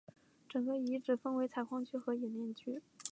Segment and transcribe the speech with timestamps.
[0.49, 2.81] 整个遗址分为采矿区和冶炼区。